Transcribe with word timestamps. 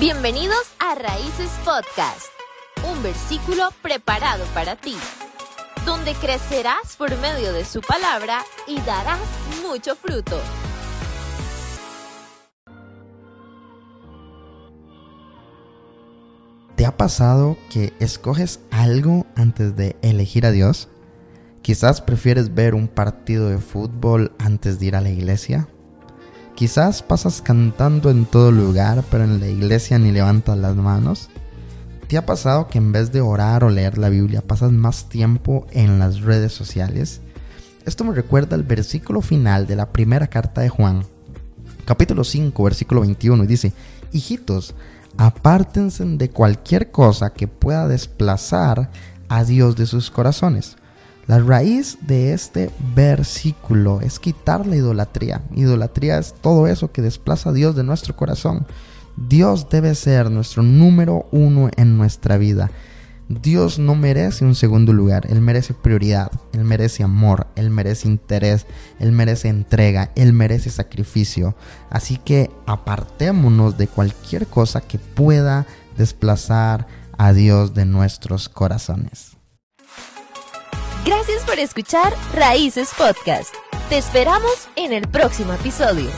Bienvenidos 0.00 0.62
a 0.78 0.94
Raíces 0.94 1.50
Podcast, 1.62 2.28
un 2.90 3.02
versículo 3.02 3.68
preparado 3.82 4.46
para 4.54 4.74
ti, 4.74 4.96
donde 5.84 6.14
crecerás 6.14 6.96
por 6.96 7.14
medio 7.18 7.52
de 7.52 7.66
su 7.66 7.82
palabra 7.82 8.40
y 8.66 8.80
darás 8.80 9.20
mucho 9.62 9.94
fruto. 9.96 10.40
¿Te 16.76 16.86
ha 16.86 16.96
pasado 16.96 17.58
que 17.68 17.92
escoges 18.00 18.60
algo 18.70 19.26
antes 19.36 19.76
de 19.76 19.96
elegir 20.00 20.46
a 20.46 20.50
Dios? 20.50 20.88
Quizás 21.60 22.00
prefieres 22.00 22.54
ver 22.54 22.74
un 22.74 22.88
partido 22.88 23.50
de 23.50 23.58
fútbol 23.58 24.32
antes 24.38 24.80
de 24.80 24.86
ir 24.86 24.96
a 24.96 25.02
la 25.02 25.10
iglesia. 25.10 25.68
Quizás 26.60 27.02
pasas 27.02 27.40
cantando 27.40 28.10
en 28.10 28.26
todo 28.26 28.52
lugar, 28.52 29.02
pero 29.10 29.24
en 29.24 29.40
la 29.40 29.48
iglesia 29.48 29.98
ni 29.98 30.12
levantas 30.12 30.58
las 30.58 30.76
manos. 30.76 31.30
¿Te 32.06 32.18
ha 32.18 32.26
pasado 32.26 32.68
que 32.68 32.76
en 32.76 32.92
vez 32.92 33.12
de 33.12 33.22
orar 33.22 33.64
o 33.64 33.70
leer 33.70 33.96
la 33.96 34.10
Biblia 34.10 34.42
pasas 34.42 34.70
más 34.70 35.08
tiempo 35.08 35.66
en 35.70 35.98
las 35.98 36.20
redes 36.20 36.52
sociales? 36.52 37.22
Esto 37.86 38.04
me 38.04 38.12
recuerda 38.12 38.56
al 38.56 38.62
versículo 38.62 39.22
final 39.22 39.66
de 39.66 39.74
la 39.74 39.90
primera 39.90 40.26
carta 40.26 40.60
de 40.60 40.68
Juan, 40.68 41.02
capítulo 41.86 42.24
5, 42.24 42.62
versículo 42.62 43.00
21, 43.00 43.44
y 43.44 43.46
dice, 43.46 43.72
hijitos, 44.12 44.74
apártense 45.16 46.04
de 46.04 46.28
cualquier 46.28 46.90
cosa 46.90 47.32
que 47.32 47.48
pueda 47.48 47.88
desplazar 47.88 48.90
a 49.30 49.44
Dios 49.44 49.76
de 49.76 49.86
sus 49.86 50.10
corazones 50.10 50.76
la 51.30 51.38
raíz 51.38 51.96
de 52.00 52.32
este 52.32 52.72
versículo 52.92 54.00
es 54.00 54.18
quitar 54.18 54.66
la 54.66 54.74
idolatría. 54.74 55.42
Idolatría 55.54 56.18
es 56.18 56.34
todo 56.34 56.66
eso 56.66 56.90
que 56.90 57.02
desplaza 57.02 57.50
a 57.50 57.52
Dios 57.52 57.76
de 57.76 57.84
nuestro 57.84 58.16
corazón. 58.16 58.66
Dios 59.16 59.68
debe 59.70 59.94
ser 59.94 60.28
nuestro 60.28 60.64
número 60.64 61.28
uno 61.30 61.70
en 61.76 61.96
nuestra 61.96 62.36
vida. 62.36 62.72
Dios 63.28 63.78
no 63.78 63.94
merece 63.94 64.44
un 64.44 64.56
segundo 64.56 64.92
lugar, 64.92 65.28
Él 65.30 65.40
merece 65.40 65.72
prioridad, 65.72 66.32
Él 66.52 66.64
merece 66.64 67.04
amor, 67.04 67.46
Él 67.54 67.70
merece 67.70 68.08
interés, 68.08 68.66
Él 68.98 69.12
merece 69.12 69.46
entrega, 69.46 70.10
Él 70.16 70.32
merece 70.32 70.68
sacrificio. 70.68 71.54
Así 71.90 72.16
que 72.16 72.50
apartémonos 72.66 73.78
de 73.78 73.86
cualquier 73.86 74.48
cosa 74.48 74.80
que 74.80 74.98
pueda 74.98 75.64
desplazar 75.96 76.88
a 77.16 77.32
Dios 77.32 77.72
de 77.72 77.84
nuestros 77.84 78.48
corazones. 78.48 79.39
Gracias 81.04 81.42
por 81.44 81.58
escuchar 81.58 82.14
Raíces 82.34 82.90
Podcast. 82.96 83.54
Te 83.88 83.96
esperamos 83.96 84.68
en 84.76 84.92
el 84.92 85.08
próximo 85.08 85.54
episodio. 85.54 86.10